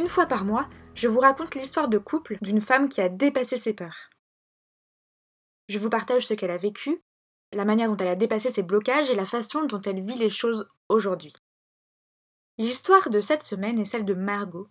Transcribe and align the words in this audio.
Une 0.00 0.08
fois 0.08 0.24
par 0.24 0.46
mois, 0.46 0.66
je 0.94 1.08
vous 1.08 1.20
raconte 1.20 1.54
l'histoire 1.54 1.86
de 1.86 1.98
couple 1.98 2.38
d'une 2.40 2.62
femme 2.62 2.88
qui 2.88 3.02
a 3.02 3.10
dépassé 3.10 3.58
ses 3.58 3.74
peurs. 3.74 4.08
Je 5.68 5.78
vous 5.78 5.90
partage 5.90 6.26
ce 6.26 6.32
qu'elle 6.32 6.50
a 6.50 6.56
vécu, 6.56 7.02
la 7.52 7.66
manière 7.66 7.90
dont 7.90 7.98
elle 7.98 8.08
a 8.08 8.16
dépassé 8.16 8.48
ses 8.48 8.62
blocages 8.62 9.10
et 9.10 9.14
la 9.14 9.26
façon 9.26 9.66
dont 9.66 9.82
elle 9.82 10.02
vit 10.02 10.16
les 10.16 10.30
choses 10.30 10.70
aujourd'hui. 10.88 11.34
L'histoire 12.56 13.10
de 13.10 13.20
cette 13.20 13.42
semaine 13.42 13.78
est 13.78 13.84
celle 13.84 14.06
de 14.06 14.14
Margot, 14.14 14.70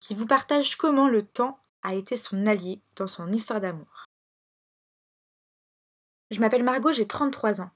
qui 0.00 0.16
vous 0.16 0.26
partage 0.26 0.74
comment 0.74 1.08
le 1.08 1.24
temps 1.24 1.60
a 1.84 1.94
été 1.94 2.16
son 2.16 2.44
allié 2.44 2.82
dans 2.96 3.06
son 3.06 3.32
histoire 3.32 3.60
d'amour. 3.60 4.06
Je 6.32 6.40
m'appelle 6.40 6.64
Margot, 6.64 6.90
j'ai 6.90 7.06
33 7.06 7.60
ans. 7.60 7.70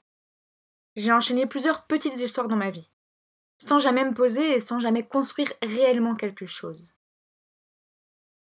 J'ai 0.97 1.13
enchaîné 1.13 1.47
plusieurs 1.47 1.87
petites 1.87 2.17
histoires 2.17 2.49
dans 2.49 2.57
ma 2.57 2.71
vie 2.71 2.91
sans 3.67 3.79
jamais 3.79 4.05
me 4.05 4.15
poser 4.15 4.57
et 4.57 4.61
sans 4.61 4.79
jamais 4.79 5.07
construire 5.07 5.53
réellement 5.63 6.15
quelque 6.15 6.47
chose. 6.47 6.93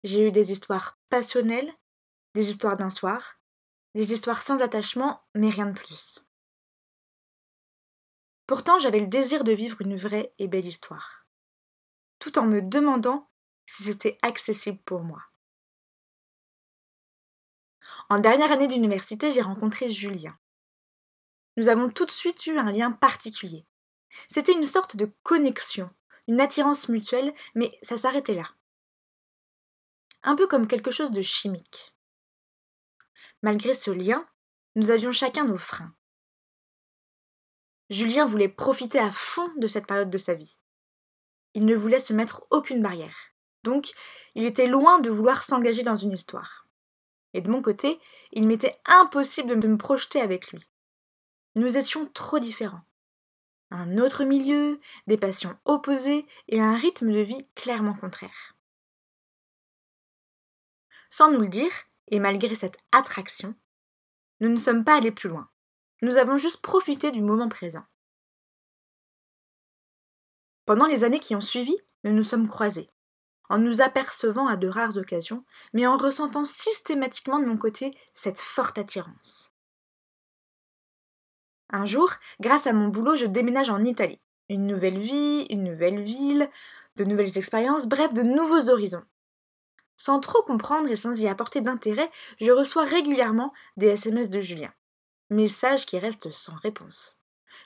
J'ai 0.05 0.27
eu 0.27 0.33
des 0.33 0.53
histoires 0.53 0.99
passionnelles, 1.09 1.73
des 2.35 2.49
histoires 2.51 2.77
d'un 2.77 2.91
soir, 2.91 3.41
des 3.95 4.13
histoires 4.13 4.43
sans 4.43 4.63
attachement, 4.63 5.23
mais 5.35 5.51
rien 5.51 5.67
de 5.67 5.79
plus. 5.79 6.25
Pourtant, 8.47 8.79
j'avais 8.79 9.01
le 9.01 9.07
désir 9.07 9.45
de 9.45 9.53
vivre 9.53 9.81
une 9.81 9.97
vraie 9.97 10.33
et 10.39 10.49
belle 10.49 10.67
histoire, 10.67 11.27
tout 12.19 12.39
en 12.39 12.47
me 12.47 12.63
demandant 12.63 13.31
si 13.67 13.85
c'était 13.85 14.19
accessible 14.23 14.81
pour 14.85 15.03
moi. 15.03 15.23
En 18.09 18.19
dernière 18.19 18.51
année 18.51 18.67
d'université, 18.67 19.31
j'ai 19.31 19.43
rencontré 19.43 19.91
Julien. 19.91 20.37
Nous 21.57 21.69
avons 21.69 21.91
tout 21.91 22.07
de 22.07 22.11
suite 22.11 22.47
eu 22.47 22.59
un 22.59 22.73
lien 22.73 22.91
particulier. 22.91 23.67
C'était 24.29 24.53
une 24.53 24.67
sorte 24.67 24.97
de 24.97 25.11
connexion, 25.23 25.91
une 26.27 26.41
attirance 26.41 26.89
mutuelle, 26.89 27.35
mais 27.55 27.77
ça 27.83 27.97
s'arrêtait 27.97 28.35
là. 28.35 28.49
Un 30.23 30.37
peu 30.37 30.47
comme 30.47 30.69
quelque 30.69 30.91
chose 30.91 31.13
de 31.13 31.23
chimique. 31.23 31.95
Malgré 33.43 33.75
ce 33.75 33.91
lien, 33.91 34.27
nous 34.77 34.91
avions 34.91 35.13
chacun 35.13 35.45
nos 35.45 35.59
freins. 35.59 35.95
Julien 37.89 38.27
voulait 38.27 38.49
profiter 38.49 38.99
à 38.99 39.11
fond 39.11 39.51
de 39.57 39.67
cette 39.67 39.87
période 39.87 40.11
de 40.11 40.19
sa 40.19 40.35
vie. 40.35 40.61
Il 41.55 41.65
ne 41.65 41.75
voulait 41.75 41.99
se 41.99 42.13
mettre 42.13 42.47
aucune 42.51 42.83
barrière. 42.83 43.17
Donc, 43.65 43.93
il 44.35 44.45
était 44.45 44.69
loin 44.69 45.01
de 45.01 45.11
vouloir 45.11 45.43
s'engager 45.43 45.83
dans 45.83 45.97
une 45.97 46.13
histoire. 46.13 46.69
Et 47.35 47.41
de 47.41 47.51
mon 47.51 47.63
côté, 47.63 47.99
il 48.33 48.47
m'était 48.47 48.81
impossible 48.85 49.59
de 49.59 49.69
me 49.69 49.77
projeter 49.77 50.21
avec 50.21 50.53
lui. 50.53 50.65
Nous 51.57 51.77
étions 51.77 52.07
trop 52.07 52.39
différents 52.39 52.85
un 53.71 53.99
autre 53.99 54.25
milieu, 54.25 54.81
des 55.07 55.17
passions 55.17 55.57
opposées 55.65 56.27
et 56.49 56.61
un 56.61 56.77
rythme 56.77 57.11
de 57.11 57.21
vie 57.21 57.47
clairement 57.55 57.95
contraire. 57.95 58.57
Sans 61.09 61.31
nous 61.31 61.41
le 61.41 61.49
dire, 61.49 61.73
et 62.09 62.21
malgré 62.21 62.55
cette 62.55 62.79
attraction, 62.93 63.55
nous 64.41 64.49
ne 64.49 64.59
sommes 64.59 64.85
pas 64.85 64.97
allés 64.97 65.13
plus 65.13 65.29
loin. 65.29 65.49
Nous 66.03 66.17
avons 66.17 66.39
juste 66.39 66.63
profité 66.63 67.11
du 67.11 67.23
moment 67.23 67.49
présent. 67.49 67.85
Pendant 70.65 70.87
les 70.87 71.05
années 71.05 71.21
qui 71.21 71.35
ont 71.35 71.41
suivi, 71.41 71.77
nous 72.05 72.13
nous 72.13 72.23
sommes 72.23 72.49
croisés, 72.49 72.91
en 73.49 73.59
nous 73.59 73.83
apercevant 73.83 74.47
à 74.47 74.57
de 74.57 74.69
rares 74.69 74.97
occasions, 74.97 75.45
mais 75.73 75.87
en 75.87 75.97
ressentant 75.97 76.45
systématiquement 76.45 77.39
de 77.39 77.47
mon 77.47 77.59
côté 77.59 77.97
cette 78.15 78.41
forte 78.41 78.79
attirance. 78.79 79.50
Un 81.71 81.87
jour, 81.87 82.11
grâce 82.41 82.67
à 82.67 82.73
mon 82.73 82.89
boulot, 82.89 83.15
je 83.15 83.27
déménage 83.27 83.71
en 83.71 83.85
Italie. 83.85 84.21
Une 84.49 84.67
nouvelle 84.67 84.99
vie, 84.99 85.47
une 85.51 85.65
nouvelle 85.65 86.03
ville, 86.03 86.51
de 86.97 87.05
nouvelles 87.05 87.39
expériences, 87.39 87.87
bref, 87.87 88.13
de 88.13 88.23
nouveaux 88.23 88.69
horizons. 88.69 89.05
Sans 89.97 90.19
trop 90.19 90.43
comprendre 90.43 90.91
et 90.91 90.97
sans 90.97 91.21
y 91.21 91.29
apporter 91.29 91.61
d'intérêt, 91.61 92.11
je 92.41 92.51
reçois 92.51 92.85
régulièrement 92.85 93.53
des 93.77 93.89
SMS 93.89 94.31
de 94.31 94.41
Julien. 94.41 94.73
Messages 95.29 95.87
qui 95.87 95.99
restent 95.99 96.33
sans 96.33 96.57
réponse. 96.57 97.21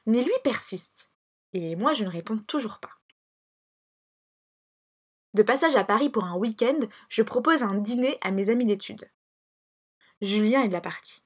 Mais 0.04 0.22
lui 0.22 0.32
persiste. 0.42 1.10
Et 1.54 1.76
moi, 1.76 1.94
je 1.94 2.04
ne 2.04 2.10
réponds 2.10 2.36
toujours 2.36 2.80
pas. 2.80 2.90
De 5.32 5.42
passage 5.42 5.76
à 5.76 5.84
Paris 5.84 6.10
pour 6.10 6.24
un 6.24 6.36
week-end, 6.36 6.78
je 7.08 7.22
propose 7.22 7.62
un 7.62 7.74
dîner 7.74 8.18
à 8.20 8.30
mes 8.30 8.50
amis 8.50 8.66
d'études. 8.66 9.10
Julien 10.20 10.62
est 10.62 10.68
de 10.68 10.72
la 10.72 10.80
partie. 10.80 11.23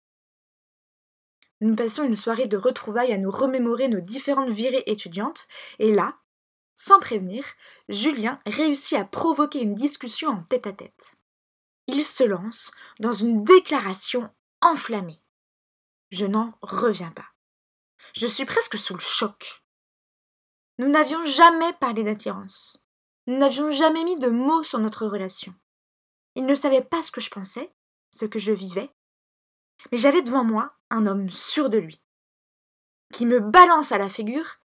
Nous 1.60 1.74
passions 1.74 2.04
une 2.04 2.16
soirée 2.16 2.46
de 2.46 2.56
retrouvailles 2.56 3.12
à 3.12 3.18
nous 3.18 3.30
remémorer 3.30 3.88
nos 3.88 4.00
différentes 4.00 4.50
virées 4.50 4.84
étudiantes, 4.86 5.48
et 5.78 5.92
là, 5.92 6.16
sans 6.74 7.00
prévenir, 7.00 7.44
Julien 7.88 8.40
réussit 8.46 8.96
à 8.96 9.04
provoquer 9.04 9.60
une 9.60 9.74
discussion 9.74 10.28
en 10.28 10.42
tête-à-tête. 10.44 11.14
Il 11.88 12.04
se 12.04 12.22
lance 12.22 12.70
dans 13.00 13.12
une 13.12 13.42
déclaration 13.42 14.30
enflammée. 14.60 15.20
Je 16.10 16.26
n'en 16.26 16.54
reviens 16.62 17.10
pas. 17.10 17.26
Je 18.14 18.26
suis 18.26 18.44
presque 18.44 18.78
sous 18.78 18.94
le 18.94 19.00
choc. 19.00 19.62
Nous 20.78 20.88
n'avions 20.88 21.24
jamais 21.24 21.72
parlé 21.74 22.04
d'attirance. 22.04 22.84
Nous 23.26 23.36
n'avions 23.36 23.70
jamais 23.70 24.04
mis 24.04 24.16
de 24.16 24.28
mots 24.28 24.62
sur 24.62 24.78
notre 24.78 25.06
relation. 25.06 25.52
Il 26.36 26.44
ne 26.46 26.54
savait 26.54 26.82
pas 26.82 27.02
ce 27.02 27.10
que 27.10 27.20
je 27.20 27.30
pensais, 27.30 27.74
ce 28.12 28.24
que 28.24 28.38
je 28.38 28.52
vivais, 28.52 28.90
mais 29.90 29.98
j'avais 29.98 30.22
devant 30.22 30.44
moi 30.44 30.74
un 30.90 31.06
homme 31.06 31.30
sûr 31.30 31.70
de 31.70 31.78
lui, 31.78 32.02
qui 33.12 33.26
me 33.26 33.40
balance 33.40 33.92
à 33.92 33.98
la 33.98 34.08
figure 34.08 34.56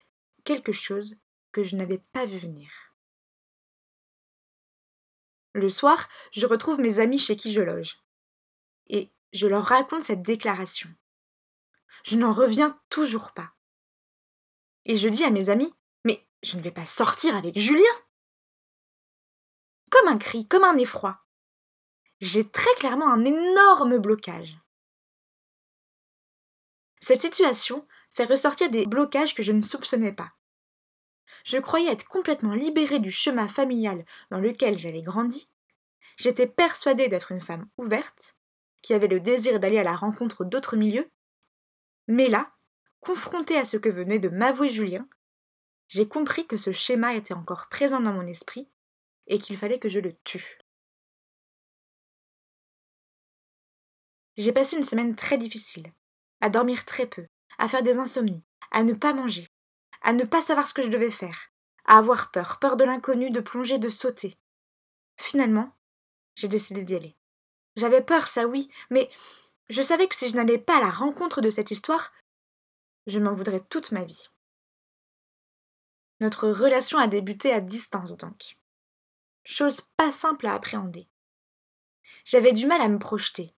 quelque 0.45 0.73
chose 0.73 1.17
que 1.53 1.65
je 1.65 1.77
n'avais 1.77 1.99
pas 1.99 2.27
vu 2.27 2.39
venir. 2.39 2.71
Le 5.55 5.69
soir, 5.69 6.09
je 6.33 6.47
retrouve 6.47 6.81
mes 6.81 6.99
amis 6.99 7.19
chez 7.19 7.37
qui 7.37 7.53
je 7.53 7.61
loge, 7.61 8.00
et 8.87 9.12
je 9.33 9.47
leur 9.47 9.65
raconte 9.65 10.03
cette 10.03 10.23
déclaration. 10.23 10.89
Je 12.05 12.17
n'en 12.17 12.33
reviens 12.33 12.81
toujours 12.89 13.33
pas. 13.33 13.53
Et 14.84 14.97
je 14.97 15.09
dis 15.09 15.25
à 15.25 15.31
mes 15.31 15.50
amis, 15.50 15.73
mais 16.05 16.27
je 16.43 16.56
ne 16.56 16.62
vais 16.62 16.71
pas 16.71 16.87
sortir 16.87 17.37
avec 17.37 17.59
Julien. 17.59 17.84
Comme 19.91 20.09
un 20.09 20.19
cri, 20.19 20.49
comme 20.49 20.65
un 20.65 20.79
effroi. 20.79 21.21
J'ai 22.21 22.49
très 22.49 22.75
clairement 22.77 23.12
un 23.12 23.25
énorme 23.25 23.99
blocage. 23.99 24.56
Cette 27.02 27.22
situation 27.22 27.84
fait 28.12 28.24
ressortir 28.24 28.70
des 28.70 28.86
blocages 28.86 29.34
que 29.34 29.42
je 29.42 29.50
ne 29.50 29.60
soupçonnais 29.60 30.12
pas. 30.12 30.30
Je 31.44 31.58
croyais 31.58 31.90
être 31.90 32.06
complètement 32.06 32.54
libérée 32.54 33.00
du 33.00 33.10
chemin 33.10 33.48
familial 33.48 34.04
dans 34.30 34.38
lequel 34.38 34.78
j'avais 34.78 35.02
grandi. 35.02 35.50
J'étais 36.16 36.46
persuadée 36.46 37.08
d'être 37.08 37.32
une 37.32 37.40
femme 37.40 37.68
ouverte, 37.76 38.36
qui 38.82 38.94
avait 38.94 39.08
le 39.08 39.18
désir 39.18 39.58
d'aller 39.58 39.78
à 39.78 39.82
la 39.82 39.96
rencontre 39.96 40.44
d'autres 40.44 40.76
milieux. 40.76 41.10
Mais 42.06 42.28
là, 42.28 42.52
confrontée 43.00 43.58
à 43.58 43.64
ce 43.64 43.76
que 43.76 43.88
venait 43.88 44.20
de 44.20 44.28
m'avouer 44.28 44.69
Julien, 44.69 45.08
j'ai 45.88 46.06
compris 46.06 46.46
que 46.46 46.56
ce 46.56 46.70
schéma 46.70 47.16
était 47.16 47.34
encore 47.34 47.69
présent 47.69 47.98
dans 47.98 48.12
mon 48.12 48.28
esprit 48.28 48.69
et 49.26 49.40
qu'il 49.40 49.56
fallait 49.56 49.81
que 49.81 49.88
je 49.88 49.98
le 49.98 50.12
tue. 50.22 50.58
J'ai 54.37 54.52
passé 54.52 54.76
une 54.76 54.84
semaine 54.84 55.16
très 55.16 55.37
difficile 55.37 55.93
à 56.43 56.50
dormir 56.50 56.85
très 56.85 57.06
peu, 57.06 57.27
à 57.56 57.69
faire 57.69 57.85
des 57.85 57.99
insomnies, 57.99 58.43
à 58.73 58.83
ne 58.83 58.93
pas 58.93 59.15
manger, 59.15 59.49
à 60.03 60.12
ne 60.12 60.25
pas 60.25 60.43
savoir 60.43 60.67
ce 60.67 60.75
que 60.75 60.83
je 60.83 60.89
devais 60.89 61.12
faire, 61.12 61.50
à 61.85 61.99
avoir 61.99 62.33
peur, 62.33 62.59
peur 62.59 62.77
de 62.77 62.85
l'inconnu, 62.85 63.31
de 63.31 63.41
plonger, 63.41 63.79
de 63.79 63.89
sauter. 63.89 64.37
Finalement, 65.17 65.73
j'ai 66.35 66.49
décidé 66.49 66.83
d'y 66.83 66.97
aller. 66.97 67.17
J'avais 67.77 68.03
peur, 68.03 68.27
ça 68.27 68.49
oui, 68.49 68.69
mais 68.91 69.09
je 69.69 69.83
savais 69.83 70.09
que 70.09 70.17
si 70.17 70.29
je 70.29 70.35
n'allais 70.35 70.59
pas 70.59 70.79
à 70.79 70.81
la 70.81 70.91
rencontre 70.91 71.41
de 71.41 71.49
cette 71.49 71.71
histoire, 71.71 72.12
je 73.06 73.21
m'en 73.21 73.33
voudrais 73.33 73.61
toute 73.61 73.93
ma 73.93 74.05
vie. 74.05 74.29
Notre 76.19 76.49
relation 76.49 76.99
a 76.99 77.06
débuté 77.06 77.53
à 77.53 77.61
distance 77.61 78.17
donc. 78.17 78.56
Chose 79.44 79.81
pas 79.97 80.11
simple 80.11 80.49
à 80.49 80.55
appréhender. 80.55 81.09
J'avais 82.25 82.53
du 82.53 82.67
mal 82.67 82.81
à 82.81 82.89
me 82.89 82.99
projeter, 82.99 83.55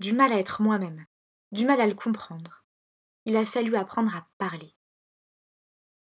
du 0.00 0.12
mal 0.12 0.32
à 0.32 0.38
être 0.38 0.60
moi-même, 0.60 1.06
du 1.52 1.64
mal 1.64 1.80
à 1.80 1.86
le 1.86 1.94
comprendre. 1.94 2.64
Il 3.24 3.36
a 3.36 3.46
fallu 3.46 3.76
apprendre 3.76 4.14
à 4.14 4.28
parler. 4.38 4.74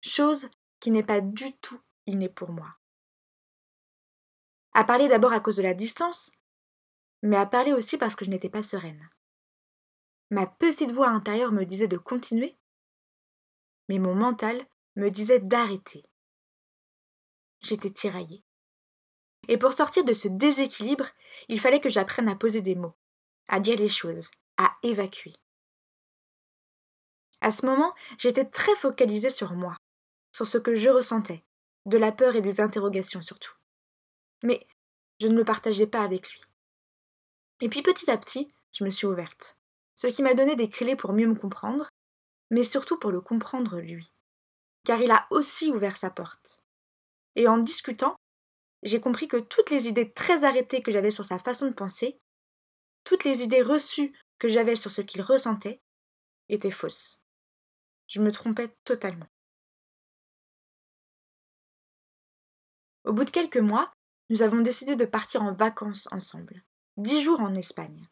Chose 0.03 0.49
qui 0.81 0.91
n'est 0.91 1.03
pas 1.03 1.21
du 1.21 1.57
tout 1.59 1.81
innée 2.07 2.29
pour 2.29 2.51
moi. 2.51 2.77
À 4.75 4.85
parler 4.85 5.09
d'abord 5.09 5.33
à 5.33 5.41
cause 5.41 5.57
de 5.57 5.63
la 5.63 5.75
distance, 5.75 6.31
mais 7.23 7.37
à 7.37 7.47
parler 7.47 7.73
aussi 7.73 7.97
parce 7.97 8.15
que 8.15 8.25
je 8.25 8.31
n'étais 8.31 8.51
pas 8.51 8.63
sereine. 8.63 9.09
Ma 10.31 10.47
petite 10.47 10.91
voix 10.91 11.09
intérieure 11.09 11.53
me 11.53 11.65
disait 11.65 11.89
de 11.89 11.97
continuer, 11.97 12.59
mais 13.89 13.99
mon 13.99 14.15
mental 14.15 14.67
me 14.97 15.11
disait 15.11 15.41
d'arrêter. 15.41 16.05
J'étais 17.61 17.91
tiraillée. 17.91 18.45
Et 19.49 19.59
pour 19.59 19.73
sortir 19.73 20.05
de 20.05 20.13
ce 20.13 20.29
déséquilibre, 20.29 21.07
il 21.49 21.61
fallait 21.61 21.81
que 21.81 21.89
j'apprenne 21.89 22.29
à 22.29 22.37
poser 22.37 22.61
des 22.61 22.75
mots, 22.75 22.97
à 23.49 23.61
dire 23.61 23.79
les 23.79 23.89
choses, 23.89 24.31
à 24.59 24.77
évacuer. 24.83 25.35
À 27.41 27.51
ce 27.51 27.67
moment, 27.67 27.95
j'étais 28.19 28.45
très 28.45 28.75
focalisée 28.77 29.31
sur 29.31 29.53
moi, 29.53 29.77
sur 30.33 30.47
ce 30.47 30.59
que 30.59 30.75
je 30.75 30.89
ressentais, 30.89 31.45
de 31.85 31.99
la 31.99 32.13
peur 32.13 32.37
et 32.37 32.43
des 32.43 32.61
interrogations 32.61 33.23
surtout. 33.23 33.55
Mais 34.43 34.67
je 35.21 35.29
ne 35.29 35.37
le 35.37 35.45
partageais 35.45 35.87
pas 35.87 36.03
avec 36.03 36.31
lui. 36.31 36.41
Et 37.61 37.69
puis 37.69 37.83
petit 37.83 38.11
à 38.11 38.19
petit, 38.19 38.53
je 38.73 38.85
me 38.85 38.91
suis 38.91 39.07
ouverte, 39.07 39.57
ce 39.95 40.09
qui 40.09 40.23
m'a 40.23 40.35
donné 40.35 40.57
des 40.57 40.69
clés 40.69 40.97
pour 40.97 41.13
mieux 41.13 41.27
me 41.27 41.35
comprendre, 41.35 41.89
mais 42.51 42.65
surtout 42.65 42.99
pour 42.99 43.11
le 43.11 43.21
comprendre 43.21 43.79
lui, 43.81 44.13
car 44.85 45.01
il 45.01 45.11
a 45.11 45.27
aussi 45.31 45.71
ouvert 45.71 45.97
sa 45.97 46.11
porte. 46.11 46.61
Et 47.35 47.49
en 47.49 47.59
discutant, 47.59 48.17
j'ai 48.83 49.01
compris 49.01 49.29
que 49.29 49.39
toutes 49.39 49.71
les 49.71 49.89
idées 49.89 50.13
très 50.13 50.45
arrêtées 50.45 50.83
que 50.83 50.93
j'avais 50.93 51.11
sur 51.11 51.25
sa 51.25 51.39
façon 51.39 51.67
de 51.67 51.75
penser, 51.75 52.19
toutes 53.05 53.25
les 53.25 53.43
idées 53.43 53.63
reçues 53.63 54.13
que 54.39 54.49
j'avais 54.49 54.77
sur 54.77 54.91
ce 54.91 55.01
qu'il 55.01 55.23
ressentait, 55.23 55.81
étaient 56.49 56.71
fausses. 56.71 57.21
Je 58.07 58.21
me 58.21 58.31
trompais 58.31 58.77
totalement. 58.85 59.27
Au 63.05 63.13
bout 63.13 63.25
de 63.25 63.31
quelques 63.31 63.57
mois, 63.57 63.93
nous 64.31 64.43
avons 64.43 64.61
décidé 64.61 64.97
de 64.97 65.05
partir 65.05 65.43
en 65.43 65.55
vacances 65.55 66.09
ensemble, 66.11 66.65
dix 66.97 67.23
jours 67.23 67.41
en 67.41 67.55
Espagne. 67.55 68.09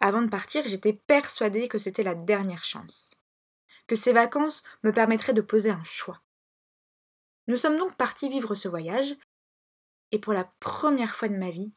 Avant 0.00 0.20
de 0.20 0.28
partir, 0.28 0.66
j'étais 0.66 0.92
persuadée 0.92 1.68
que 1.68 1.78
c'était 1.78 2.02
la 2.02 2.14
dernière 2.14 2.64
chance, 2.64 3.14
que 3.86 3.96
ces 3.96 4.12
vacances 4.12 4.62
me 4.82 4.92
permettraient 4.92 5.32
de 5.32 5.40
poser 5.40 5.70
un 5.70 5.82
choix. 5.82 6.22
Nous 7.46 7.56
sommes 7.56 7.78
donc 7.78 7.96
partis 7.96 8.28
vivre 8.28 8.54
ce 8.54 8.68
voyage, 8.68 9.16
et 10.12 10.18
pour 10.18 10.32
la 10.32 10.44
première 10.60 11.16
fois 11.16 11.28
de 11.28 11.36
ma 11.36 11.50
vie, 11.50 11.72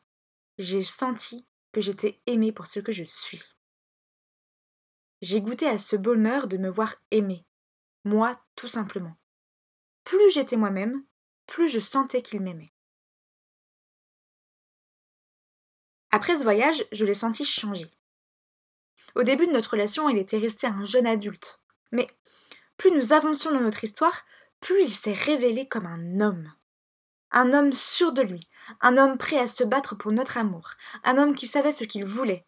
j'ai 0.57 0.83
senti 0.83 1.45
que 1.71 1.81
j'étais 1.81 2.21
aimée 2.25 2.51
pour 2.51 2.67
ce 2.67 2.79
que 2.79 2.91
je 2.91 3.03
suis. 3.03 3.43
J'ai 5.21 5.41
goûté 5.41 5.67
à 5.67 5.77
ce 5.77 5.95
bonheur 5.95 6.47
de 6.47 6.57
me 6.57 6.69
voir 6.69 6.95
aimée, 7.11 7.45
moi 8.05 8.41
tout 8.55 8.67
simplement. 8.67 9.17
Plus 10.03 10.31
j'étais 10.31 10.55
moi-même, 10.55 11.03
plus 11.45 11.67
je 11.67 11.79
sentais 11.79 12.21
qu'il 12.21 12.41
m'aimait. 12.41 12.73
Après 16.11 16.37
ce 16.39 16.43
voyage, 16.43 16.85
je 16.91 17.05
l'ai 17.05 17.13
senti 17.13 17.45
changer. 17.45 17.91
Au 19.15 19.23
début 19.23 19.47
de 19.47 19.51
notre 19.51 19.71
relation, 19.71 20.09
il 20.09 20.17
était 20.17 20.37
resté 20.37 20.67
un 20.67 20.85
jeune 20.85 21.05
adulte. 21.05 21.61
Mais 21.91 22.07
plus 22.77 22.91
nous 22.91 23.13
avancions 23.13 23.51
dans 23.51 23.59
notre 23.59 23.83
histoire, 23.83 24.25
plus 24.59 24.83
il 24.83 24.93
s'est 24.93 25.13
révélé 25.13 25.67
comme 25.67 25.85
un 25.85 26.21
homme. 26.21 26.51
Un 27.31 27.53
homme 27.53 27.73
sûr 27.73 28.11
de 28.13 28.21
lui, 28.21 28.49
un 28.81 28.97
homme 28.97 29.17
prêt 29.17 29.37
à 29.37 29.47
se 29.47 29.63
battre 29.63 29.95
pour 29.95 30.11
notre 30.11 30.37
amour, 30.37 30.71
un 31.03 31.17
homme 31.17 31.35
qui 31.35 31.47
savait 31.47 31.71
ce 31.71 31.83
qu'il 31.83 32.05
voulait. 32.05 32.45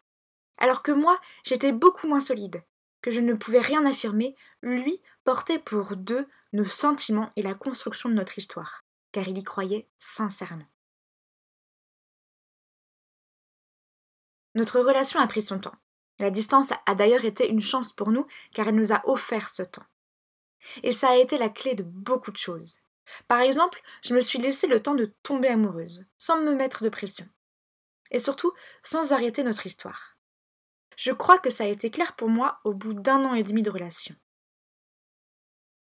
Alors 0.58 0.82
que 0.82 0.92
moi, 0.92 1.18
j'étais 1.44 1.72
beaucoup 1.72 2.06
moins 2.06 2.20
solide, 2.20 2.62
que 3.00 3.10
je 3.10 3.20
ne 3.20 3.34
pouvais 3.34 3.60
rien 3.60 3.84
affirmer, 3.84 4.36
lui 4.62 5.00
portait 5.24 5.58
pour 5.58 5.96
deux 5.96 6.28
nos 6.52 6.66
sentiments 6.66 7.30
et 7.36 7.42
la 7.42 7.54
construction 7.54 8.08
de 8.08 8.14
notre 8.14 8.38
histoire, 8.38 8.84
car 9.10 9.26
il 9.28 9.38
y 9.38 9.42
croyait 9.42 9.88
sincèrement. 9.96 10.68
Notre 14.54 14.80
relation 14.80 15.18
a 15.18 15.26
pris 15.26 15.42
son 15.42 15.58
temps. 15.58 15.74
La 16.18 16.30
distance 16.30 16.72
a 16.86 16.94
d'ailleurs 16.94 17.24
été 17.24 17.48
une 17.48 17.62
chance 17.62 17.92
pour 17.92 18.10
nous, 18.10 18.26
car 18.52 18.68
elle 18.68 18.76
nous 18.76 18.92
a 18.92 19.02
offert 19.08 19.48
ce 19.48 19.62
temps. 19.62 19.86
Et 20.82 20.92
ça 20.92 21.10
a 21.10 21.16
été 21.16 21.38
la 21.38 21.48
clé 21.48 21.74
de 21.74 21.82
beaucoup 21.82 22.30
de 22.30 22.36
choses. 22.36 22.76
Par 23.28 23.40
exemple, 23.40 23.82
je 24.02 24.14
me 24.14 24.20
suis 24.20 24.38
laissé 24.38 24.66
le 24.66 24.82
temps 24.82 24.94
de 24.94 25.14
tomber 25.22 25.48
amoureuse, 25.48 26.04
sans 26.18 26.40
me 26.40 26.54
mettre 26.54 26.84
de 26.84 26.88
pression. 26.88 27.26
Et 28.10 28.18
surtout, 28.18 28.52
sans 28.82 29.12
arrêter 29.12 29.42
notre 29.42 29.66
histoire. 29.66 30.16
Je 30.96 31.12
crois 31.12 31.38
que 31.38 31.50
ça 31.50 31.64
a 31.64 31.68
été 31.68 31.90
clair 31.90 32.14
pour 32.16 32.28
moi 32.28 32.60
au 32.64 32.74
bout 32.74 32.94
d'un 32.94 33.24
an 33.24 33.34
et 33.34 33.42
demi 33.42 33.62
de 33.62 33.70
relation. 33.70 34.14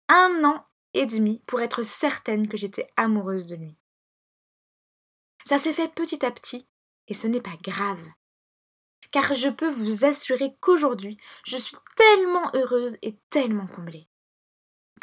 Un 0.09 0.43
an 0.43 0.65
et 0.93 1.05
demi 1.05 1.41
pour 1.45 1.61
être 1.61 1.83
certaine 1.83 2.47
que 2.47 2.57
j'étais 2.57 2.87
amoureuse 2.97 3.47
de 3.47 3.55
lui. 3.55 3.77
Ça 5.45 5.59
s'est 5.59 5.73
fait 5.73 5.89
petit 5.89 6.25
à 6.25 6.31
petit, 6.31 6.67
et 7.07 7.13
ce 7.13 7.27
n'est 7.27 7.41
pas 7.41 7.57
grave. 7.61 8.03
Car 9.11 9.35
je 9.35 9.49
peux 9.49 9.69
vous 9.69 10.05
assurer 10.05 10.55
qu'aujourd'hui, 10.61 11.17
je 11.45 11.57
suis 11.57 11.75
tellement 11.95 12.49
heureuse 12.53 12.97
et 13.01 13.17
tellement 13.29 13.67
comblée 13.67 14.07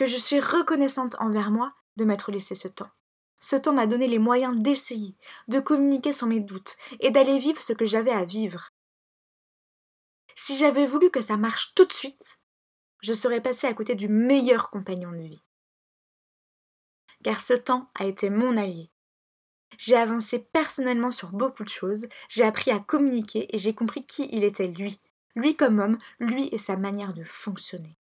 que 0.00 0.06
je 0.06 0.16
suis 0.16 0.40
reconnaissante 0.40 1.14
envers 1.18 1.50
moi 1.50 1.74
de 2.00 2.04
m'être 2.06 2.32
laissé 2.32 2.54
ce 2.54 2.66
temps. 2.66 2.90
Ce 3.38 3.56
temps 3.56 3.72
m'a 3.72 3.86
donné 3.86 4.08
les 4.08 4.18
moyens 4.18 4.58
d'essayer, 4.58 5.14
de 5.48 5.60
communiquer 5.60 6.12
sur 6.12 6.26
mes 6.26 6.40
doutes 6.40 6.76
et 7.00 7.10
d'aller 7.10 7.38
vivre 7.38 7.62
ce 7.62 7.72
que 7.72 7.86
j'avais 7.86 8.10
à 8.10 8.24
vivre. 8.24 8.70
Si 10.34 10.56
j'avais 10.56 10.86
voulu 10.86 11.10
que 11.10 11.20
ça 11.20 11.36
marche 11.36 11.74
tout 11.74 11.84
de 11.84 11.92
suite, 11.92 12.40
je 13.02 13.14
serais 13.14 13.42
passée 13.42 13.66
à 13.66 13.74
côté 13.74 13.94
du 13.94 14.08
meilleur 14.08 14.70
compagnon 14.70 15.12
de 15.12 15.22
vie. 15.22 15.44
Car 17.22 17.40
ce 17.40 17.52
temps 17.52 17.90
a 17.94 18.06
été 18.06 18.30
mon 18.30 18.56
allié. 18.56 18.90
J'ai 19.78 19.96
avancé 19.96 20.38
personnellement 20.38 21.10
sur 21.10 21.30
beaucoup 21.30 21.64
de 21.64 21.68
choses, 21.68 22.08
j'ai 22.28 22.44
appris 22.44 22.70
à 22.70 22.78
communiquer 22.78 23.54
et 23.54 23.58
j'ai 23.58 23.74
compris 23.74 24.04
qui 24.04 24.28
il 24.32 24.44
était 24.44 24.68
lui, 24.68 25.00
lui 25.34 25.56
comme 25.56 25.78
homme, 25.78 25.98
lui 26.18 26.48
et 26.52 26.58
sa 26.58 26.76
manière 26.76 27.12
de 27.12 27.24
fonctionner. 27.24 27.99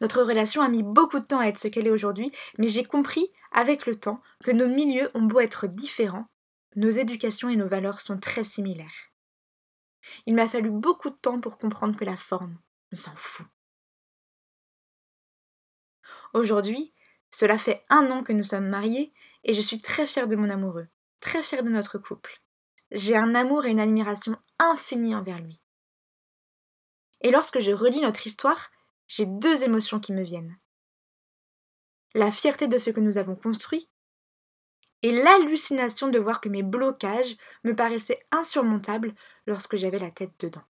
Notre 0.00 0.22
relation 0.22 0.62
a 0.62 0.68
mis 0.68 0.82
beaucoup 0.82 1.18
de 1.18 1.24
temps 1.24 1.40
à 1.40 1.46
être 1.46 1.58
ce 1.58 1.68
qu'elle 1.68 1.86
est 1.86 1.90
aujourd'hui, 1.90 2.32
mais 2.58 2.68
j'ai 2.68 2.84
compris, 2.84 3.30
avec 3.52 3.86
le 3.86 3.96
temps, 3.96 4.22
que 4.44 4.50
nos 4.50 4.68
milieux 4.68 5.10
ont 5.14 5.22
beau 5.22 5.40
être 5.40 5.66
différents, 5.66 6.28
nos 6.76 6.90
éducations 6.90 7.48
et 7.48 7.56
nos 7.56 7.66
valeurs 7.66 8.00
sont 8.00 8.18
très 8.18 8.44
similaires. 8.44 9.10
Il 10.26 10.34
m'a 10.34 10.48
fallu 10.48 10.70
beaucoup 10.70 11.10
de 11.10 11.16
temps 11.16 11.40
pour 11.40 11.58
comprendre 11.58 11.96
que 11.96 12.04
la 12.04 12.16
forme, 12.16 12.58
on 12.92 12.96
s'en 12.96 13.14
fout. 13.16 13.46
Aujourd'hui, 16.34 16.92
cela 17.30 17.58
fait 17.58 17.84
un 17.88 18.10
an 18.10 18.22
que 18.22 18.32
nous 18.32 18.44
sommes 18.44 18.68
mariés 18.68 19.12
et 19.44 19.54
je 19.54 19.60
suis 19.60 19.80
très 19.80 20.06
fière 20.06 20.28
de 20.28 20.36
mon 20.36 20.50
amoureux, 20.50 20.88
très 21.20 21.42
fière 21.42 21.62
de 21.62 21.70
notre 21.70 21.98
couple. 21.98 22.40
J'ai 22.90 23.16
un 23.16 23.34
amour 23.34 23.66
et 23.66 23.70
une 23.70 23.80
admiration 23.80 24.36
infinie 24.58 25.14
envers 25.14 25.40
lui. 25.40 25.60
Et 27.20 27.30
lorsque 27.30 27.58
je 27.58 27.72
relis 27.72 28.00
notre 28.00 28.26
histoire, 28.26 28.70
j'ai 29.08 29.26
deux 29.26 29.64
émotions 29.64 29.98
qui 29.98 30.12
me 30.12 30.22
viennent. 30.22 30.58
La 32.14 32.30
fierté 32.30 32.68
de 32.68 32.78
ce 32.78 32.90
que 32.90 33.00
nous 33.00 33.18
avons 33.18 33.34
construit 33.34 33.88
et 35.02 35.12
l'hallucination 35.12 36.08
de 36.08 36.18
voir 36.18 36.40
que 36.40 36.48
mes 36.48 36.62
blocages 36.62 37.36
me 37.64 37.74
paraissaient 37.74 38.24
insurmontables 38.30 39.14
lorsque 39.46 39.76
j'avais 39.76 39.98
la 39.98 40.10
tête 40.10 40.32
dedans. 40.38 40.64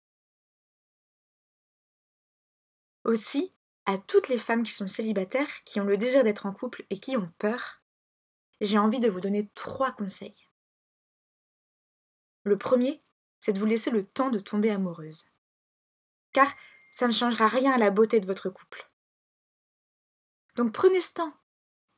Aussi, 3.05 3.53
à 3.87 3.99
toutes 3.99 4.29
les 4.29 4.39
femmes 4.39 4.63
qui 4.63 4.73
sont 4.73 4.89
célibataires, 4.89 5.63
qui 5.65 5.79
ont 5.81 5.85
le 5.85 5.99
désir 5.99 6.25
d'être 6.25 6.47
en 6.47 6.53
couple 6.53 6.85
et 6.89 6.99
qui 6.99 7.17
ont 7.17 7.29
peur, 7.39 7.83
j'ai 8.61 8.79
envie 8.79 9.01
de 9.01 9.11
vous 9.11 9.21
donner 9.21 9.49
trois 9.55 9.93
conseils. 9.93 10.49
Le 12.45 12.57
premier, 12.57 13.03
c'est 13.41 13.53
de 13.53 13.59
vous 13.59 13.67
laisser 13.67 13.91
le 13.91 14.07
temps 14.07 14.31
de 14.31 14.39
tomber 14.39 14.71
amoureuse. 14.71 15.27
Car 16.33 16.55
ça 16.95 17.09
ne 17.09 17.13
changera 17.13 17.49
rien 17.49 17.73
à 17.73 17.79
la 17.79 17.91
beauté 17.91 18.21
de 18.21 18.27
votre 18.27 18.51
couple. 18.51 18.89
Donc 20.55 20.73
prenez 20.73 21.01
ce 21.01 21.15
temps. 21.15 21.35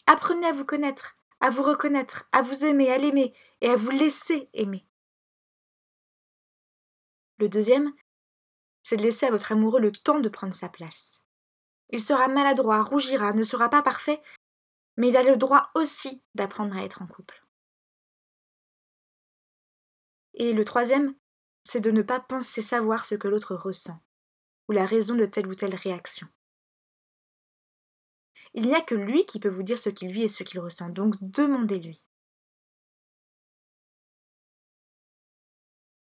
Apprenez 0.07 0.47
à 0.47 0.55
vous 0.55 0.65
connaître, 0.65 1.19
à 1.41 1.51
vous 1.51 1.63
reconnaître, 1.63 2.27
à 2.33 2.41
vous 2.41 2.65
aimer, 2.65 2.91
à 2.91 2.97
l'aimer 2.97 3.35
et 3.61 3.69
à 3.69 3.77
vous 3.77 3.91
laisser 3.91 4.49
aimer. 4.55 4.87
Le 7.37 7.51
deuxième, 7.51 7.93
c'est 8.83 8.97
de 8.97 9.03
laisser 9.03 9.27
à 9.27 9.31
votre 9.31 9.53
amoureux 9.53 9.81
le 9.81 9.93
temps 9.93 10.19
de 10.19 10.31
prendre 10.31 10.55
sa 10.55 10.71
place. 10.71 11.23
Il 11.91 12.03
sera 12.03 12.29
maladroit, 12.29 12.83
rougira, 12.83 13.35
ne 13.35 13.43
sera 13.43 13.69
pas 13.69 13.83
parfait, 13.83 14.23
mais 14.97 15.11
il 15.11 15.17
a 15.19 15.23
le 15.23 15.37
droit 15.37 15.73
aussi 15.75 16.23
d'apprendre 16.35 16.75
à 16.75 16.83
être 16.83 17.03
en 17.03 17.07
couple. 17.07 17.45
Et 20.33 20.55
le 20.55 20.65
troisième, 20.65 21.15
c'est 21.65 21.81
de 21.81 21.91
ne 21.91 22.01
pas 22.01 22.19
penser 22.19 22.63
savoir 22.63 23.05
ce 23.05 23.15
que 23.15 23.29
l'autre 23.29 23.55
ressent 23.55 24.01
ou 24.69 24.73
la 24.73 24.87
raison 24.87 25.15
de 25.15 25.27
telle 25.27 25.47
ou 25.47 25.55
telle 25.55 25.75
réaction. 25.75 26.27
Il 28.55 28.67
n'y 28.67 28.75
a 28.75 28.81
que 28.81 28.95
lui 28.95 29.27
qui 29.27 29.39
peut 29.39 29.49
vous 29.49 29.63
dire 29.63 29.79
ce 29.79 29.91
qu'il 29.91 30.13
vit 30.13 30.25
et 30.25 30.29
ce 30.29 30.43
qu'il 30.43 30.61
ressent, 30.61 30.89
donc 30.89 31.15
demandez-lui. 31.21 32.03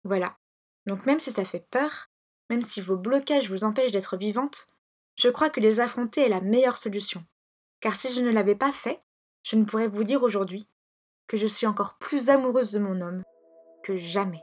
Voilà. 0.04 0.36
Donc 0.86 1.06
même 1.06 1.20
si 1.20 1.30
ça 1.30 1.44
fait 1.44 1.66
peur, 1.70 2.10
même 2.48 2.62
si 2.62 2.80
vos 2.80 2.96
blocages 2.96 3.50
vous 3.50 3.64
empêchent 3.64 3.92
d'être 3.92 4.16
vivante, 4.16 4.68
je 5.16 5.28
crois 5.28 5.50
que 5.50 5.60
les 5.60 5.80
affronter 5.80 6.22
est 6.22 6.28
la 6.28 6.40
meilleure 6.40 6.78
solution. 6.78 7.24
Car 7.80 7.94
si 7.94 8.12
je 8.12 8.20
ne 8.20 8.30
l'avais 8.30 8.56
pas 8.56 8.72
fait, 8.72 9.00
je 9.42 9.56
ne 9.56 9.64
pourrais 9.64 9.86
vous 9.86 10.04
dire 10.04 10.22
aujourd'hui 10.22 10.68
que 11.26 11.36
je 11.36 11.46
suis 11.46 11.66
encore 11.66 11.98
plus 11.98 12.30
amoureuse 12.30 12.72
de 12.72 12.78
mon 12.78 13.00
homme 13.00 13.22
que 13.84 13.96
jamais. 13.96 14.42